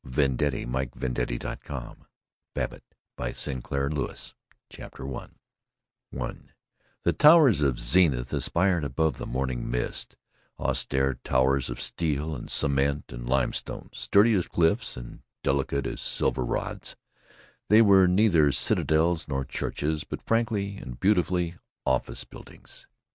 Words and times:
PRINTED 0.11 0.55
IN 0.55 0.71
THE 0.71 0.89
UNITED 0.99 1.41
STATES 1.43 1.69
OF 1.69 1.99
AMERICA 2.55 2.79
To 3.19 3.21
EDITH 3.21 3.61
WHARTON 3.69 4.01
BABBITT 4.01 4.33
CHAPTER 4.71 5.15
I 5.15 5.29
I 6.25 6.33
The 7.03 7.13
towers 7.13 7.61
of 7.61 7.79
Zenith 7.79 8.33
aspired 8.33 8.83
above 8.83 9.19
the 9.19 9.27
morning 9.27 9.69
mist; 9.69 10.15
austere 10.57 11.19
towers 11.23 11.69
of 11.69 11.79
steel 11.79 12.35
and 12.35 12.49
cement 12.49 13.13
and 13.13 13.29
limestone, 13.29 13.91
sturdy 13.93 14.33
as 14.33 14.47
cliffs 14.47 14.97
and 14.97 15.21
delicate 15.43 15.85
as 15.85 16.01
silver 16.01 16.43
rods. 16.45 16.95
They 17.69 17.83
were 17.83 18.07
neither 18.07 18.51
citadels 18.51 19.27
nor 19.27 19.45
churches, 19.45 20.03
but 20.03 20.23
frankly 20.23 20.77
and 20.77 20.99
beautifully 20.99 21.57
office 21.85 22.23
buildings. 22.23 22.87